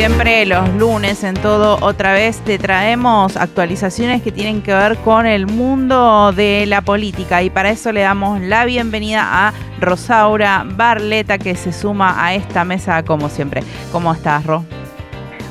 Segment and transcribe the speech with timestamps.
[0.00, 5.26] siempre, los lunes en todo otra vez te traemos actualizaciones que tienen que ver con
[5.26, 11.36] el mundo de la política y para eso le damos la bienvenida a Rosaura Barleta
[11.36, 13.62] que se suma a esta mesa como siempre.
[13.92, 14.64] ¿Cómo estás, Ro?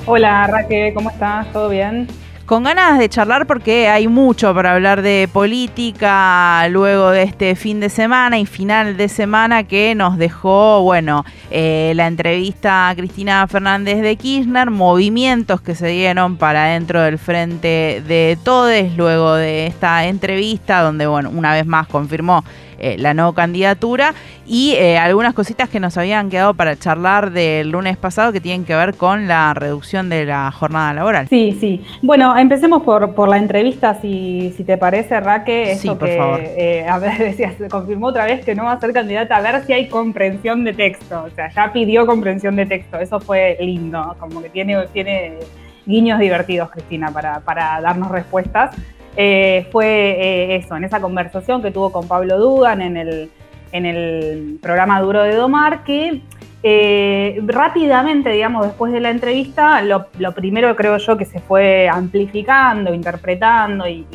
[0.08, 1.54] Hola, Raquel, ¿cómo estás?
[1.54, 2.08] ¿Todo bien?
[2.50, 7.80] Con ganas de charlar porque hay mucho para hablar de política luego de este fin
[7.80, 13.46] de semana y final de semana que nos dejó, bueno, eh, la entrevista a Cristina
[13.48, 19.68] Fernández de Kirchner, movimientos que se dieron para dentro del frente de Todes luego de
[19.68, 22.44] esta entrevista donde, bueno, una vez más confirmó
[22.80, 24.14] eh, la no candidatura
[24.46, 28.66] y eh, algunas cositas que nos habían quedado para charlar del lunes pasado que tienen
[28.66, 31.28] que ver con la reducción de la jornada laboral.
[31.28, 31.84] Sí, sí.
[32.02, 35.76] Bueno, empecemos por, por la entrevista, si, si te parece, Raque.
[35.76, 36.42] sí, por favor.
[36.44, 39.64] Eh, a ver, decías, confirmó otra vez que no va a ser candidata, a ver
[39.66, 41.24] si hay comprensión de texto.
[41.24, 42.98] O sea, ya pidió comprensión de texto.
[42.98, 45.38] Eso fue lindo, como que tiene, tiene
[45.86, 48.76] guiños divertidos, Cristina, para, para darnos respuestas.
[49.22, 53.30] Eh, fue eh, eso, en esa conversación que tuvo con Pablo Dugan en el,
[53.74, 56.22] en el programa Duro de Domar, que
[56.64, 62.94] eh, rápidamente, digamos, después de la entrevista, lo, primero creo yo que se fue amplificando,
[62.94, 64.08] interpretando y,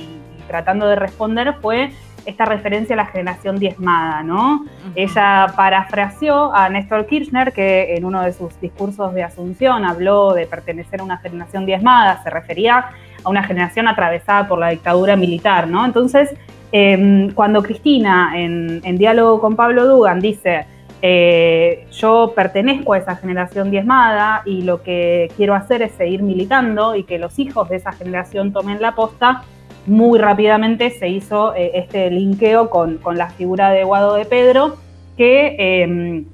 [0.49, 1.91] tratando de responder fue
[2.25, 4.65] esta referencia a la generación diezmada, ¿no?
[4.95, 10.47] Ella parafraseó a Néstor Kirchner, que en uno de sus discursos de Asunción habló de
[10.47, 12.87] pertenecer a una generación diezmada, se refería
[13.25, 15.85] a una generación atravesada por la dictadura militar, ¿no?
[15.85, 16.35] Entonces,
[16.73, 20.67] em, cuando Cristina, en, diálogo con Pablo Dugan, dice,
[21.03, 26.95] eh, yo pertenezco a esa generación diezmada y lo que quiero hacer es seguir militando
[26.95, 29.43] y que los hijos de esa generación tomen la posta,
[29.87, 34.77] muy rápidamente se hizo eh, este linkeo con, la figura de Guado de Pedro,
[35.17, 36.25] que em,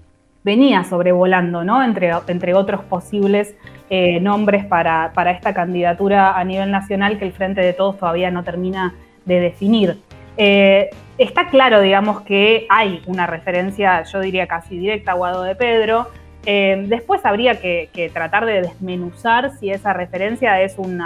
[0.44, 1.83] venía sobrevolando, ¿no?
[1.83, 3.55] Entre, entre otros posibles
[3.92, 8.45] eh, nombres para, esta candidatura a nivel nacional que el Frente de Todos todavía no
[8.45, 9.98] termina de definir.
[10.36, 15.56] Eh, está claro, digamos, que hay una referencia, yo diría casi directa a Guado de
[15.56, 16.06] Pedro.
[16.46, 21.02] Eh, después habría que, tratar de desmenuzar si esa referencia es un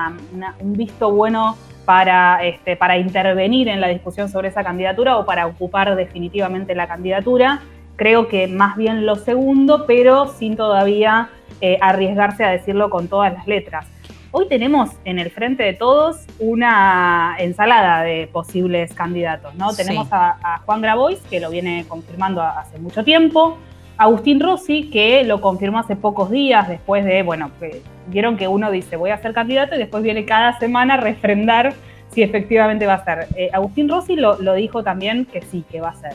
[0.60, 1.56] visto bueno
[1.86, 6.86] para, este, para intervenir en la discusión sobre esa candidatura o para ocupar definitivamente la
[6.86, 7.62] candidatura.
[7.96, 13.32] Creo que más bien lo segundo, pero sin todavía eh, arriesgarse a decirlo con todas
[13.32, 13.86] las letras.
[14.32, 19.72] Hoy tenemos en el frente de todos una ensalada de posibles candidatos, ¿no?
[19.72, 23.56] Tenemos a, Juan Grabois, que lo viene confirmando hace mucho tiempo,
[23.96, 28.72] Agustín Rossi, que lo confirmó hace pocos días, después de, bueno, que vieron que uno
[28.72, 31.72] dice voy a ser candidato y después viene cada semana a refrendar
[32.10, 33.28] si efectivamente va a ser.
[33.36, 36.14] Eh, Agustín Rossi lo, lo, dijo también que sí, que va a ser.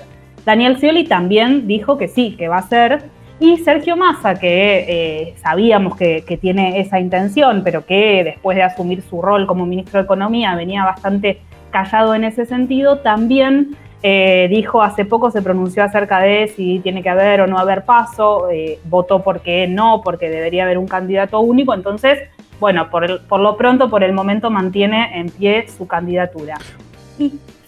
[0.49, 3.03] Daniel Scioli también dijo que sí, que va a ser.
[3.39, 9.03] Y Sergio Massa, que eh, sabíamos que, tiene esa intención, pero que después de asumir
[9.03, 11.39] su rol como ministro de Economía venía bastante
[11.69, 17.03] callado en ese sentido, también eh, dijo hace poco, se pronunció acerca de si tiene
[17.03, 21.39] que haber o no haber paso, eh, votó porque no, porque debería haber un candidato
[21.41, 22.17] único, entonces,
[22.59, 26.57] bueno, por, por lo pronto, por el momento mantiene en pie su candidatura.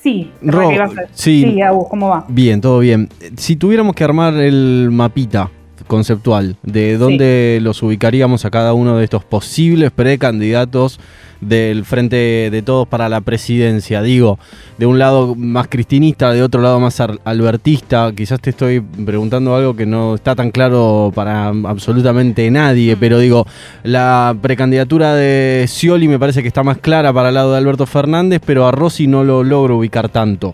[0.01, 0.31] Sí,
[1.13, 2.25] sí, ¿cómo va?
[2.27, 3.09] Bien, todo bien.
[3.37, 5.51] Si tuviéramos que armar el mapita
[5.87, 10.99] conceptual de dónde los ubicaríamos a cada uno de estos posibles precandidatos
[11.41, 14.01] del Frente de Todos para la presidencia.
[14.01, 14.39] Digo,
[14.77, 18.11] de un lado más cristinista, de otro lado más albertista.
[18.15, 23.45] Quizás te estoy preguntando algo que no está tan claro para absolutamente nadie, pero digo,
[23.83, 27.85] la precandidatura de Scioli me parece que está más clara para el lado de Alberto
[27.85, 30.53] Fernández, pero a Rossi no lo logro ubicar tanto.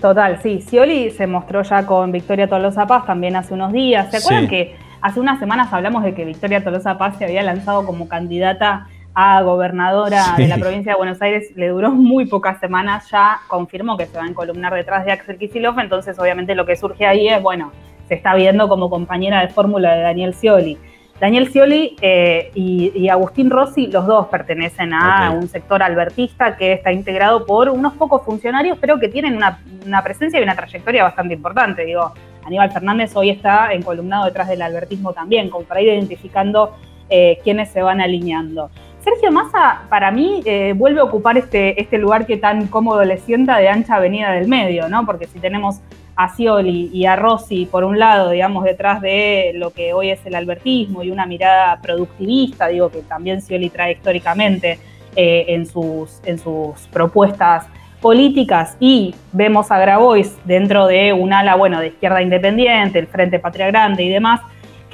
[0.00, 0.60] Total, sí.
[0.60, 4.10] Scioli se mostró ya con Victoria Tolosa Paz también hace unos días.
[4.10, 7.86] ¿Se acuerdan que hace unas semanas hablamos de que Victoria Tolosa Paz se había lanzado
[7.86, 8.86] como candidata
[9.18, 11.50] a gobernadora de la provincia de Buenos Aires?
[11.56, 15.38] Le duró muy pocas semanas, ya confirmó que se va a encolumnar detrás de Axel
[15.38, 17.72] Kicillof, entonces obviamente lo que surge ahí es, bueno,
[18.08, 20.76] se está viendo como compañera de fórmula de Daniel Scioli.
[21.18, 26.92] Daniel Scioli eh, y, Agustín Rossi, los dos pertenecen a un sector albertista que está
[26.92, 31.86] integrado por unos pocos funcionarios, pero que tienen una, presencia y una trayectoria bastante importante.
[31.86, 32.12] Digo,
[32.44, 36.76] Aníbal Fernández hoy está encolumnado detrás del albertismo también, como para ir identificando
[37.08, 38.70] eh, quiénes se van alineando.
[39.06, 43.18] Sergio Massa, para mí, eh, vuelve a ocupar este, este lugar que tan cómodo le
[43.18, 45.06] sienta de ancha avenida del medio, ¿no?
[45.06, 45.76] Porque si tenemos
[46.16, 50.26] a Scioli y a Rossi, por un lado, digamos, detrás de lo que hoy es
[50.26, 54.80] el albertismo y una mirada productivista, digo que también Scioli trae históricamente
[55.14, 57.66] eh, en, sus, en sus propuestas
[58.00, 63.38] políticas, y vemos a Grabois dentro de un ala, bueno, de izquierda independiente, el Frente
[63.38, 64.40] Patria Grande y demás,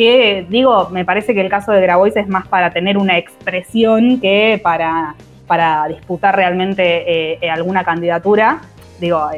[0.02, 4.20] que digo, me parece que el caso de Grabois es más para tener una expresión
[4.20, 5.14] que para,
[5.46, 8.60] para disputar realmente eh, alguna candidatura,
[9.00, 9.28] digo,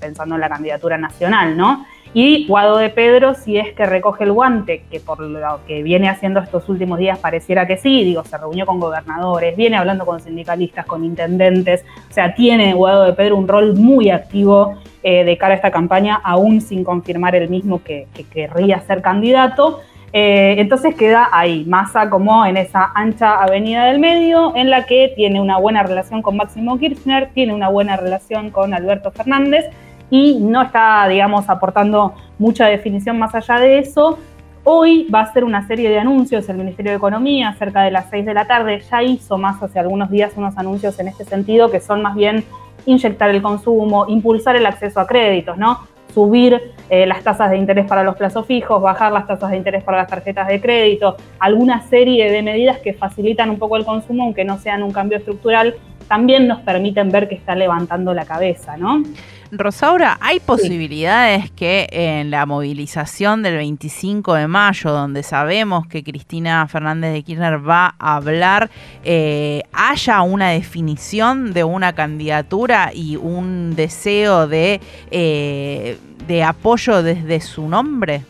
[0.00, 1.86] pensando en la candidatura nacional, ¿no?
[2.14, 6.08] Y Guado de Pedro, si es que recoge el guante, que por lo que viene
[6.08, 10.20] haciendo estos últimos días pareciera que sí, digo, se reunió con gobernadores, viene hablando con
[10.20, 14.76] sindicalistas, con intendentes, o sea, tiene Guado de Pedro un rol muy activo
[15.08, 19.78] eh, de cara a esta campaña, aún sin confirmar el mismo que, querría ser candidato.
[20.12, 25.12] Eh, entonces queda ahí, Massa como en esa ancha avenida del medio, en la que
[25.14, 29.66] tiene una buena relación con Máximo Kirchner, tiene una buena relación con Alberto Fernández
[30.10, 34.18] y no está, digamos, aportando mucha definición más allá de eso.
[34.64, 38.10] Hoy va a ser una serie de anuncios el Ministerio de Economía, cerca de las
[38.10, 38.82] 6 de la tarde.
[38.90, 42.44] Ya hizo más hace algunos días unos anuncios en este sentido que son más bien
[42.86, 45.86] inyectar el consumo, impulsar el acceso a créditos, ¿no?
[46.14, 49.84] Subir eh, las tasas de interés para los plazos fijos, bajar las tasas de interés
[49.84, 54.22] para las tarjetas de crédito, alguna serie de medidas que facilitan un poco el consumo,
[54.22, 55.74] aunque no sean un cambio estructural,
[56.08, 59.02] también nos permiten ver que está levantando la cabeza, ¿no?
[59.52, 66.66] Rosaura, ¿hay posibilidades que en la movilización del 25 de mayo, donde sabemos que Cristina
[66.66, 68.70] Fernández de Kirchner va a hablar,
[69.04, 75.96] eh, haya una definición de una candidatura y un deseo de, eh,
[76.26, 78.22] de apoyo desde su nombre?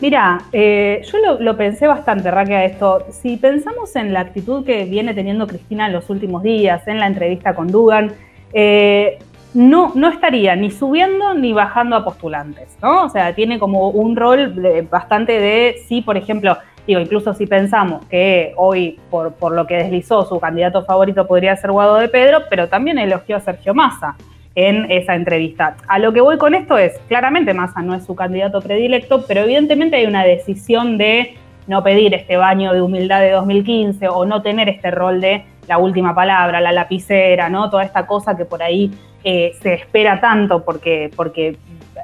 [0.00, 3.06] Mira, eh, yo lo, pensé bastante, Raquel, a esto.
[3.10, 7.06] Si pensamos en la actitud que viene teniendo Cristina en los últimos días, en la
[7.06, 8.12] entrevista con Dugan,
[9.54, 13.04] no, no estaría ni subiendo ni bajando a postulantes, ¿no?
[13.04, 14.54] O sea, tiene como un rol
[14.90, 16.56] bastante de, sí, por ejemplo,
[16.86, 21.56] digo, incluso si pensamos que hoy, por, por lo que deslizó, su candidato favorito podría
[21.56, 24.16] ser Guado de Pedro, pero también elogió a Sergio Massa
[24.54, 25.76] en esa entrevista.
[25.86, 29.42] A lo que voy con esto es, claramente Massa no es su candidato predilecto, pero
[29.42, 34.42] evidentemente hay una decisión de no pedir este baño de humildad de 2015 o no
[34.42, 37.70] tener este rol de la última palabra, la lapicera, ¿no?
[37.70, 38.90] Toda esta cosa que por ahí
[39.24, 41.56] eh, se espera tanto porque, porque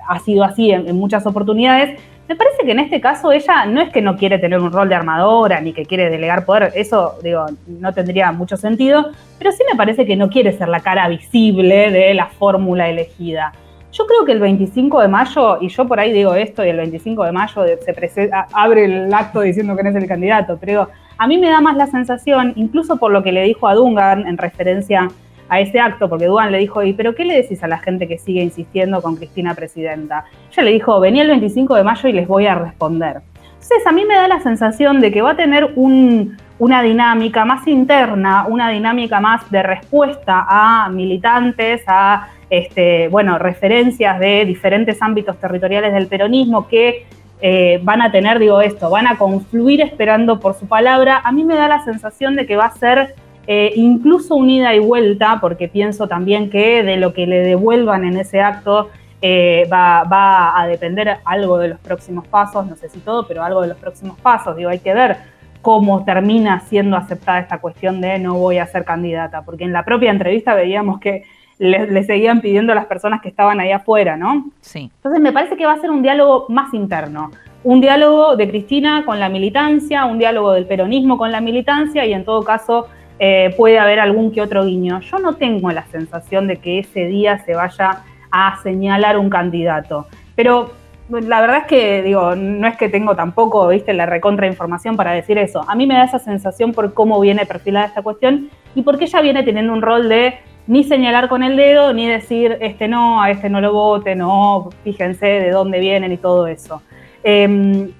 [0.08, 2.00] ha sido así en, muchas oportunidades.
[2.28, 4.88] Me parece que en este caso ella no es que no quiere tener un rol
[4.88, 9.62] de armadora ni que quiere delegar poder, eso digo, no tendría mucho sentido, pero sí
[9.70, 13.52] me parece que no quiere ser la cara visible de la fórmula elegida.
[13.90, 16.76] Yo creo que el 25 de mayo, y yo por ahí digo esto, y el
[16.76, 21.26] 25 de mayo se abre el acto diciendo que no es el candidato, pero a
[21.26, 24.36] mí me da más la sensación, incluso por lo que le dijo a Dungan en
[24.36, 25.08] referencia
[25.50, 28.18] ese acto, porque Duan le dijo, ¿y pero qué le decís a la gente que
[28.18, 30.24] sigue insistiendo con Cristina Presidenta?
[30.52, 33.22] Ella le dijo, venía el 25 de mayo y les voy a responder.
[33.54, 37.66] Entonces a mí me da la sensación de que va a tener una dinámica más
[37.66, 45.38] interna, una dinámica más de respuesta a militantes, a este, bueno, referencias de diferentes ámbitos
[45.38, 47.06] territoriales del peronismo que
[47.40, 51.20] eh, van a tener, digo esto, van a confluir esperando por su palabra.
[51.24, 53.14] A mí me da la sensación de que va a ser
[53.50, 58.18] eh, incluso unida y vuelta, porque pienso también que de lo que le devuelvan en
[58.18, 58.90] ese acto
[59.22, 63.62] eh, va, a depender algo de los próximos pasos, no sé si todo, pero algo
[63.62, 64.54] de los próximos pasos.
[64.54, 65.16] Digo, hay que ver
[65.62, 69.82] cómo termina siendo aceptada esta cuestión de no voy a ser candidata, porque en la
[69.82, 71.24] propia entrevista veíamos que
[71.58, 74.50] le, seguían pidiendo a las personas que estaban ahí afuera, ¿no?
[74.60, 74.90] Sí.
[74.96, 77.30] Entonces me parece que va a ser un diálogo más interno,
[77.64, 82.12] un diálogo de Cristina con la militancia, un diálogo del peronismo con la militancia y
[82.12, 82.88] en todo caso
[83.18, 85.00] eh, puede haber algún que otro guiño.
[85.00, 90.06] Yo no tengo la sensación de que ese día se vaya a señalar un candidato,
[90.34, 90.72] pero
[91.08, 95.38] la verdad es que digo, no es que tengo tampoco, viste, la recontrainformación para decir
[95.38, 95.64] eso.
[95.66, 99.20] A mí me da esa sensación por cómo viene perfilada esta cuestión y porque ella
[99.22, 100.34] viene teniendo un rol de
[100.66, 104.68] ni señalar con el dedo, ni decir este no, a este no lo vote, no,
[104.84, 106.82] fíjense de dónde vienen y todo eso.
[107.22, 107.90] Em,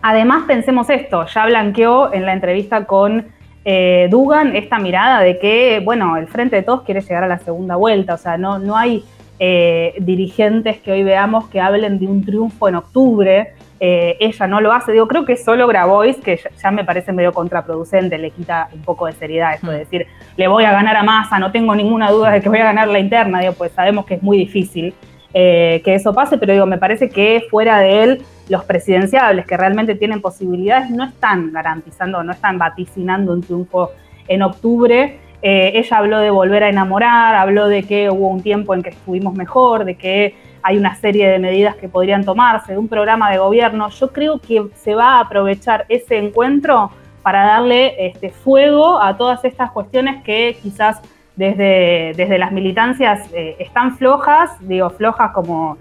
[0.00, 3.26] además, pensemos esto, ya blanqueó en la entrevista con
[3.64, 7.38] eh, Dugan esta mirada de que, bueno, el Frente de Todos quiere llegar a la
[7.38, 9.04] segunda vuelta, o sea, no, no hay
[9.38, 14.60] eh, dirigentes que hoy veamos que hablen de un triunfo en octubre, eh, ella no
[14.60, 18.68] lo hace, digo, creo que solo Grabois, que ya, me parece medio contraproducente, le quita
[18.72, 19.80] un poco de seriedad esto de mm.
[19.80, 20.06] decir,
[20.36, 22.88] le voy a ganar a Massa, no tengo ninguna duda de que voy a ganar
[22.88, 24.94] la interna, digo, pues sabemos que es muy difícil
[25.32, 29.94] que eso pase, pero digo, me parece que fuera de él los presidenciables que realmente
[29.94, 33.90] tienen posibilidades no están garantizando, no están vaticinando un triunfo
[34.28, 35.18] en octubre.
[35.42, 38.90] Eh, ella habló de volver a enamorar, habló de que hubo un tiempo en que
[38.90, 43.30] estuvimos mejor, de que hay una serie de medidas que podrían tomarse, de un programa
[43.30, 43.88] de gobierno.
[43.90, 46.90] Yo creo que se va a aprovechar ese encuentro
[47.22, 51.00] para darle este, fuego a todas estas cuestiones que quizás
[51.36, 55.76] desde, desde las militancias eh, están flojas, digo flojas como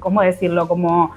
[0.00, 0.68] ¿cómo decirlo?
[0.68, 1.12] Como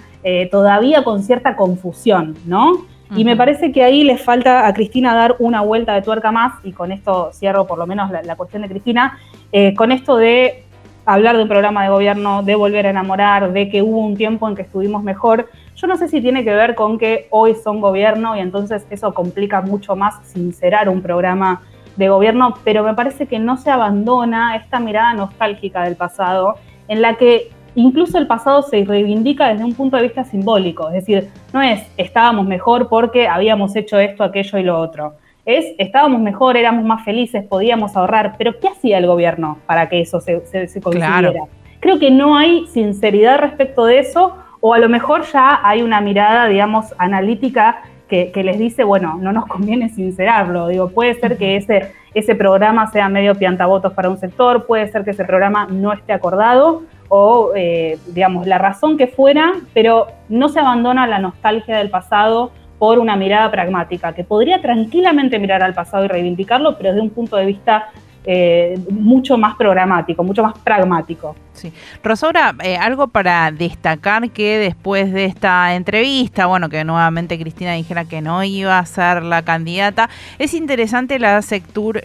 [0.49, 2.85] todavía con cierta confusión, ¿no?
[3.15, 6.53] Y me parece que ahí le falta a Cristina dar una vuelta de tuerca más,
[6.63, 9.19] y con esto cierro por lo menos la, cuestión de Cristina,
[9.51, 10.63] eh, con esto de
[11.05, 14.47] hablar de un programa de gobierno, de volver a enamorar, de que hubo un tiempo
[14.47, 15.49] en que estuvimos mejor.
[15.75, 19.13] Yo no sé si tiene que ver con que hoy son gobierno y entonces eso
[19.13, 21.61] complica mucho más sincerar un programa
[21.97, 26.55] de gobierno, pero me parece que no se abandona esta mirada nostálgica del pasado
[26.87, 30.95] en la que incluso el pasado se reivindica desde un punto de vista simbólico, es
[30.95, 35.15] decir, no es estábamos mejor porque habíamos hecho esto, aquello y lo otro.
[35.45, 39.99] Es estábamos mejor, éramos más felices, podíamos ahorrar, pero ¿qué hacía el gobierno para que
[40.01, 41.33] eso se, se, consiguiera?
[41.81, 45.99] Creo que no hay sinceridad respecto de eso, o a lo mejor ya hay una
[45.99, 50.67] mirada, digamos, analítica que, les dice, bueno, no nos conviene sincerarlo.
[50.67, 55.03] Digo, puede ser que ese, ese programa sea medio piantavotos para un sector, puede ser
[55.03, 56.83] que ese programa no esté acordado,
[57.15, 62.49] o, eh, digamos, la razón que fuera, pero no se abandona la nostalgia del pasado
[62.79, 67.11] por una mirada pragmática, que podría tranquilamente mirar al pasado y reivindicarlo, pero desde un
[67.11, 67.91] punto de vista
[68.25, 71.35] eh, mucho más programático, mucho más pragmático.
[71.53, 71.71] Sí.
[72.03, 78.05] Rosaura, eh, algo para destacar que después de esta entrevista, bueno, que nuevamente Cristina dijera
[78.05, 81.41] que no iba a ser la candidata, es interesante la,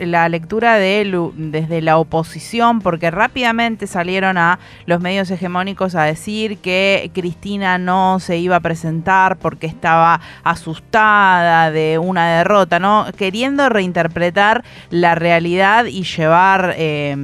[0.00, 0.98] la lectura de
[1.34, 8.20] desde la oposición, porque rápidamente salieron a los medios hegemónicos a decir que Cristina no
[8.20, 13.06] se iba a presentar porque estaba asustada de una derrota, ¿no?
[13.16, 17.16] Queriendo reinterpretar la realidad y llevar eh,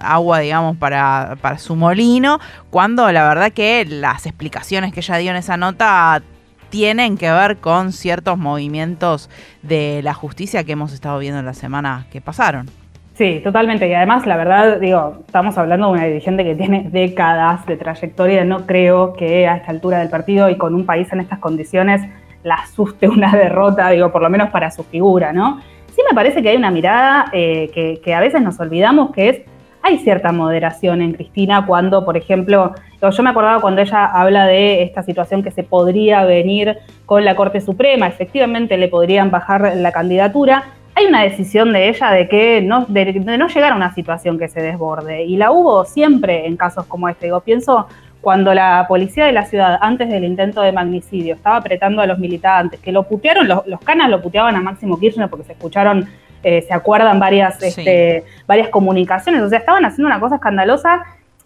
[0.00, 2.38] agua, digamos, para su molino,
[2.70, 6.22] cuando la verdad que las explicaciones que ella dio en esa nota
[6.70, 9.28] tienen que ver con ciertos movimientos
[9.62, 12.66] de la justicia que hemos estado viendo en la semana que pasaron.
[13.14, 13.86] Sí, totalmente.
[13.88, 18.44] Y además, la verdad, digo, estamos hablando de una dirigente que tiene décadas de trayectoria.
[18.44, 22.00] No creo que a esta altura del partido y con un país en estas condiciones
[22.42, 25.60] la asuste una derrota, digo, por lo menos para su figura, ¿no?
[25.94, 29.42] Sí me parece que hay una mirada eh, que, a veces nos olvidamos, que es
[29.82, 34.82] hay cierta moderación en Cristina cuando, por ejemplo, yo me acordaba cuando ella habla de
[34.82, 39.90] esta situación que se podría venir con la Corte Suprema, efectivamente le podrían bajar la
[39.90, 40.64] candidatura.
[40.94, 44.48] Hay una decisión de ella de que no, de, no llegar a una situación que
[44.48, 47.26] se desborde, y la hubo siempre en casos como este.
[47.26, 47.88] Digo, pienso
[48.20, 52.20] cuando la policía de la ciudad, antes del intento de magnicidio, estaba apretando a los
[52.20, 56.08] militantes, que lo putearon, los, los canas lo puteaban a Máximo Kirchner porque se escucharon
[56.42, 61.02] eh, se acuerdan varias, este, varias comunicaciones, o sea, estaban haciendo una cosa escandalosa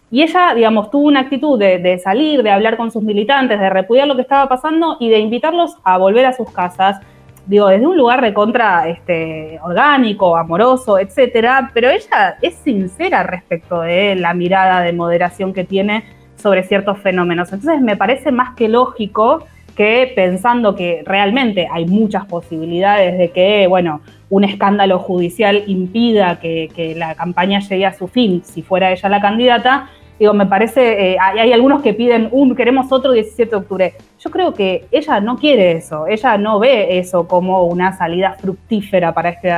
[0.09, 4.07] y ella, digamos, tuvo una actitud de, salir, de hablar con sus militantes, de repudiar
[4.07, 7.01] lo que estaba pasando y de invitarlos a volver a sus casas,
[7.45, 13.81] digo, desde un lugar de contra este, orgánico, amoroso, etcétera, pero ella es sincera respecto
[13.81, 16.05] de la mirada de moderación que tiene
[16.37, 17.51] sobre ciertos fenómenos.
[17.51, 19.45] Entonces me parece más que lógico
[19.77, 26.95] que pensando que realmente hay muchas posibilidades de que, bueno, un escándalo judicial impida que,
[26.97, 31.17] la campaña llegue a su fin si fuera ella la candidata, digo, me parece, eh,
[31.21, 33.93] hay, algunos que piden un, queremos otro 17 de octubre.
[34.19, 39.13] Yo creo que ella no quiere eso, ella no ve eso como una salida fructífera
[39.13, 39.53] para este,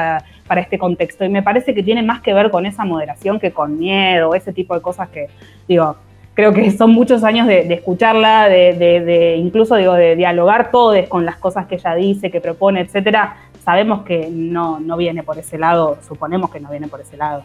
[0.45, 3.51] para este contexto y me parece que tiene más que ver con esa moderación que
[3.51, 5.27] con miedo, ese tipo de cosas que,
[5.65, 5.95] digo,
[6.39, 11.35] creo que son muchos años de, escucharla, de, incluso digo, de dialogar todos con las
[11.35, 13.35] cosas que ella dice, que propone, etcétera.
[13.61, 17.43] Sabemos que no, no viene por ese lado, suponemos que no viene por ese lado.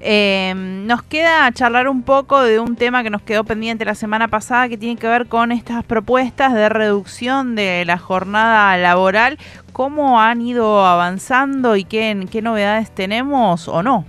[0.00, 4.26] Em, nos queda charlar un poco de un tema que nos quedó pendiente la semana
[4.26, 9.38] pasada que tiene que ver con estas propuestas de reducción de la jornada laboral.
[9.74, 14.06] ¿Cómo han ido avanzando y qué novedades tenemos o no?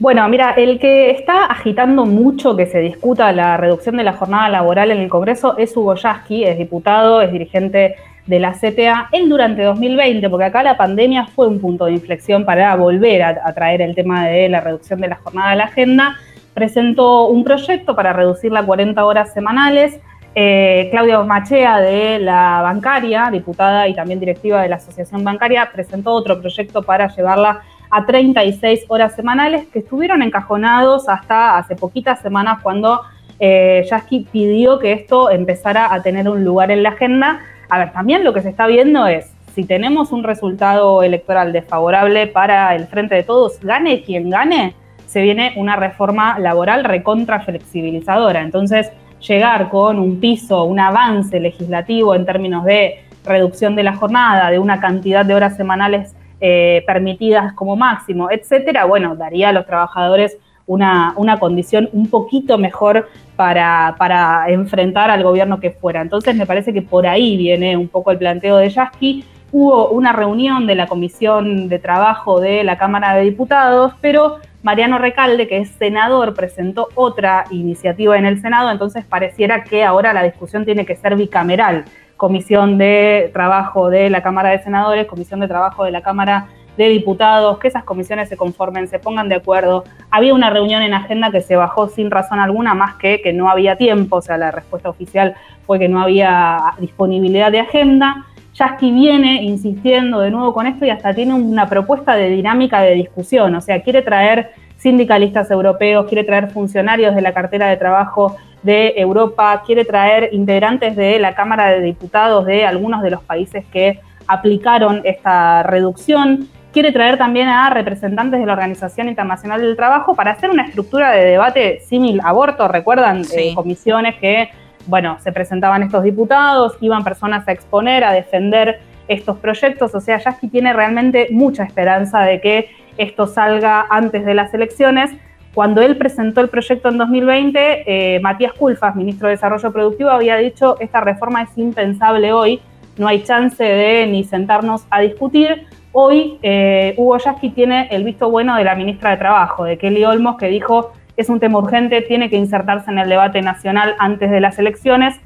[0.00, 4.48] Bueno, mira, el que está agitando mucho que se discuta la reducción de la jornada
[4.48, 9.10] laboral en el Congreso es Hugo Yasky, es diputado, es dirigente de la CTA.
[9.12, 13.52] Él durante 2020, porque acá la pandemia fue un punto de inflexión para volver a,
[13.52, 16.16] traer el tema de la reducción de la jornada a la agenda,
[16.54, 20.00] presentó un proyecto para reducirla a 40 horas semanales.
[20.34, 26.12] Eh, Claudia Machea de la bancaria, diputada y también directiva de la Asociación Bancaria, presentó
[26.12, 32.60] otro proyecto para llevarla a 36 horas semanales que estuvieron encajonados hasta hace poquitas semanas
[32.62, 33.00] cuando
[33.40, 33.88] eh,
[34.32, 37.40] pidió que esto empezara a tener un lugar en la agenda.
[37.68, 42.26] A ver, también lo que se está viendo es, si tenemos un resultado electoral desfavorable
[42.28, 44.74] para el Frente de Todos, gane quien gane,
[45.06, 48.42] se viene una reforma laboral recontra flexibilizadora.
[48.42, 48.92] Entonces,
[49.26, 54.58] llegar con un piso, un avance legislativo en términos de reducción de la jornada, de
[54.58, 60.38] una cantidad de horas semanales eh, permitidas como máximo, etcétera, bueno, daría a los trabajadores
[60.66, 66.00] una, una condición un poquito mejor para, para, enfrentar al gobierno que fuera.
[66.00, 69.24] Entonces me parece que por ahí viene un poco el planteo de Yasky.
[69.50, 74.98] Hubo una reunión de la Comisión de Trabajo de la Cámara de Diputados, pero Mariano
[74.98, 80.22] Recalde, que es senador, presentó otra iniciativa en el Senado, entonces pareciera que ahora la
[80.22, 81.84] discusión tiene que ser bicameral.
[82.20, 86.90] Comisión de Trabajo de la Cámara de Senadores, Comisión de Trabajo de la Cámara de
[86.90, 89.84] Diputados, que esas comisiones se conformen, se pongan de acuerdo.
[90.10, 93.48] Había una reunión en agenda que se bajó sin razón alguna, más que que no
[93.48, 95.34] había tiempo, o sea, la respuesta oficial
[95.64, 98.26] fue que no había disponibilidad de agenda.
[98.52, 102.96] Yasky viene insistiendo de nuevo con esto y hasta tiene una propuesta de dinámica de
[102.96, 108.36] discusión, o sea, quiere traer sindicalistas europeos, quiere traer funcionarios de la cartera de trabajo
[108.62, 113.64] de Europa, quiere traer integrantes de la Cámara de Diputados de algunos de los países
[113.72, 120.14] que aplicaron esta reducción, quiere traer también a representantes de la Organización Internacional del Trabajo
[120.14, 124.50] para hacer una estructura de debate símil aborto, recuerdan eh, comisiones que
[124.86, 130.18] bueno, se presentaban estos diputados, iban personas a exponer, a defender estos proyectos, o sea,
[130.18, 132.70] Yasky tiene realmente mucha esperanza de que
[133.00, 135.10] esto salga antes de las elecciones.
[135.54, 140.36] Cuando él presentó el proyecto en 2020, eh, Matías Culfas, ministro de Desarrollo Productivo, había
[140.36, 142.60] dicho, esta reforma es impensable hoy,
[142.98, 145.66] no hay chance de ni sentarnos a discutir.
[145.92, 150.04] Hoy eh, Hugo Yasky tiene el visto bueno de la ministra de Trabajo, de Kelly
[150.04, 154.30] Olmos, que dijo, es un tema urgente, tiene que insertarse en el debate nacional antes
[154.30, 155.18] de las elecciones.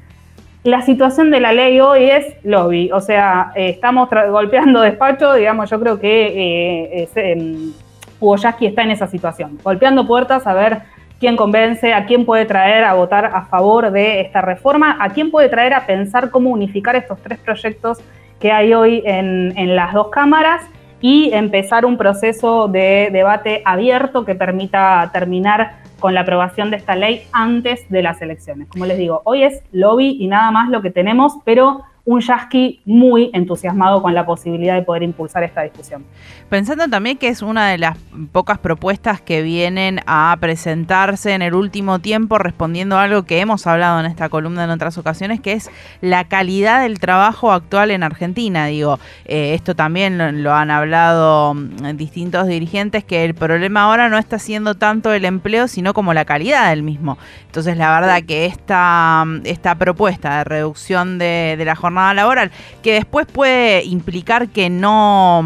[0.65, 5.69] La situación de la ley hoy es lobby, o sea, eh, estamos golpeando despacho, digamos,
[5.69, 7.71] yo creo que eh,
[8.19, 10.79] Yasky está en esa situación, golpeando puertas a ver
[11.19, 15.29] quién convence, a quién puede traer a votar a favor de esta reforma, a quién
[15.29, 17.99] puede traer a pensar cómo unificar estos tres proyectos
[18.39, 20.63] que hay hoy en las dos cámaras
[20.99, 26.95] y empezar un proceso de debate abierto que permita terminar con la aprobación de esta
[26.95, 28.67] ley antes de las elecciones.
[28.69, 32.81] Como les digo, hoy es lobby y nada más lo que tenemos, pero un Yasky
[32.85, 36.05] muy entusiasmado con la posibilidad de poder impulsar esta discusión.
[36.49, 37.97] Pensando también que es una de las
[38.31, 43.65] pocas propuestas que vienen a presentarse en el último tiempo respondiendo a algo que hemos
[43.65, 48.03] hablado en esta columna en otras ocasiones, que es la calidad del trabajo actual en
[48.03, 48.67] Argentina.
[48.67, 54.19] Digo, eh, esto también lo, han hablado mm, distintos dirigentes, que el problema ahora no
[54.19, 57.17] está siendo tanto el empleo, sino como la calidad del mismo.
[57.47, 62.93] Entonces, la verdad que esta, esta propuesta de reducción de, de la jornada laboral, que
[62.93, 65.43] después puede implicar que no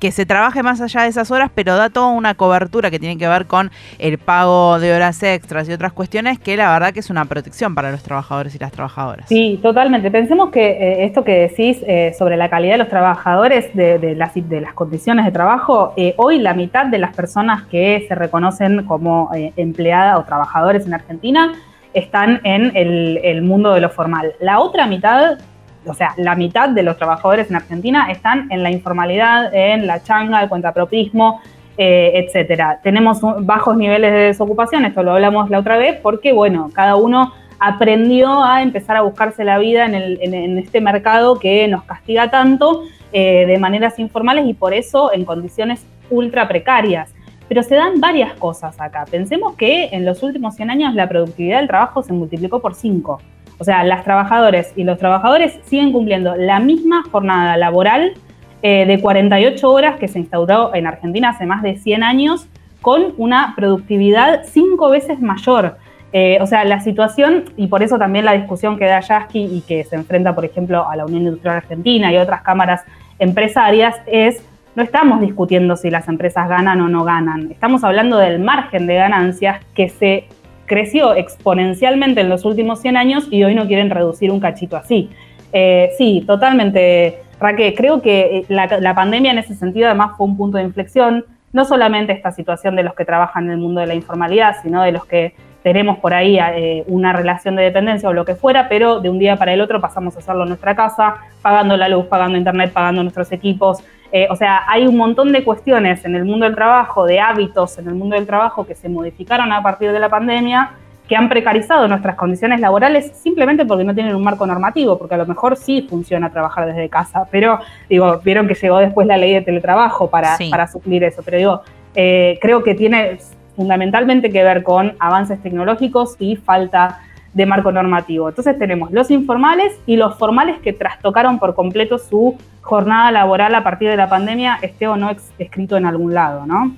[0.00, 3.18] que se trabaje más allá de esas horas, pero da toda una cobertura que tiene
[3.18, 7.00] que ver con el pago de horas extras y otras cuestiones que la verdad que
[7.00, 9.28] es una protección para los trabajadores y las trabajadoras.
[9.28, 10.10] Sí, totalmente.
[10.10, 14.32] Pensemos que eh, esto que decís eh, sobre la calidad de los trabajadores, de, las,
[14.34, 18.84] de las condiciones de trabajo, eh, hoy la mitad de las personas que se reconocen
[18.86, 21.52] como empleadas o trabajadores en Argentina
[21.92, 24.32] están en el mundo de lo formal.
[24.40, 25.38] La otra mitad
[25.86, 30.02] o sea, la mitad de los trabajadores en Argentina están en la informalidad, en la
[30.02, 31.40] changa, el cuentapropismo,
[31.78, 32.80] eh, etcétera.
[32.82, 37.32] Tenemos bajos niveles de desocupación, esto lo hablamos la otra vez, porque, bueno, cada uno
[37.58, 43.44] aprendió a empezar a buscarse la vida en, este mercado que nos castiga tanto eh,
[43.46, 47.14] de maneras informales y por eso en condiciones ultra precarias.
[47.48, 49.04] Pero se dan varias cosas acá.
[49.10, 53.20] Pensemos que en los últimos 100 años la productividad del trabajo se multiplicó por 5.
[53.60, 58.14] O sea, las trabajadoras y los trabajadores siguen cumpliendo la misma jornada laboral
[58.62, 62.48] eh, de 48 horas que se instauró en Argentina hace más de 100 años,
[62.80, 65.76] con una productividad cinco veces mayor.
[66.14, 69.60] Eh, o sea, la situación, y por eso también la discusión que da Yasky y
[69.60, 72.82] que se enfrenta, por ejemplo, a la Unión Industrial Argentina y otras cámaras
[73.18, 74.42] empresarias, es
[74.74, 78.94] no estamos discutiendo si las empresas ganan o no ganan, estamos hablando del margen de
[78.94, 80.28] ganancias que se
[80.70, 85.10] creció exponencialmente en los últimos 100 años y hoy no quieren reducir un cachito así.
[85.52, 87.74] Eh, sí, totalmente, Raquel.
[87.74, 91.64] Creo que eh, la, pandemia en ese sentido además fue un punto de inflexión, no
[91.64, 94.92] solamente esta situación de los que trabajan en el mundo de la informalidad, sino de
[94.92, 99.00] los que tenemos por ahí eh, una relación de dependencia o lo que fuera, pero
[99.00, 102.06] de un día para el otro pasamos a hacerlo en nuestra casa, pagando la luz,
[102.06, 103.82] pagando internet, pagando nuestros equipos.
[104.30, 107.88] O sea, hay un montón de cuestiones en el mundo del trabajo, de hábitos en
[107.88, 110.72] el mundo del trabajo que se modificaron a partir de la pandemia,
[111.10, 115.18] que han precarizado nuestras condiciones laborales simplemente porque no tienen un marco normativo, porque a
[115.18, 119.34] lo mejor sí funciona trabajar desde casa, pero digo, vieron que llegó después la ley
[119.34, 121.62] de teletrabajo para, para suplir eso, pero digo,
[121.96, 123.18] eh, creo que tiene
[123.56, 127.00] fundamentalmente que ver con avances tecnológicos y falta
[127.34, 128.28] de marco normativo.
[128.28, 133.62] Entonces tenemos los informales y los formales que trastocaron por completo su jornada laboral a
[133.62, 136.72] partir de la pandemia, esté o no escrito en algún lado, ¿no?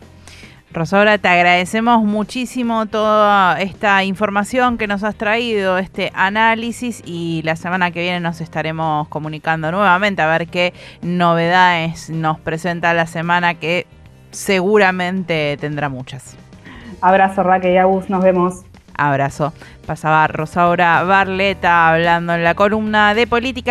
[0.72, 7.56] Rosaura, te agradecemos muchísimo toda esta información que nos has traído, este análisis y la
[7.56, 13.54] semana que viene nos estaremos comunicando nuevamente a ver qué novedades nos presenta la semana
[13.54, 13.86] que
[14.30, 16.38] seguramente tendrá muchas.
[17.02, 18.64] Abrazo Raquel y Agus, nos vemos.
[18.96, 19.52] Abrazo.
[19.86, 23.70] Pasaba Rosaura Barleta hablando en la columna de política.